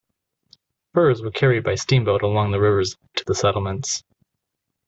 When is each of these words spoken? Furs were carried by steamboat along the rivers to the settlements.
Furs 0.95 1.21
were 1.21 1.29
carried 1.29 1.63
by 1.63 1.75
steamboat 1.75 2.23
along 2.23 2.49
the 2.49 2.59
rivers 2.59 2.97
to 3.17 3.23
the 3.23 3.35
settlements. 3.35 4.03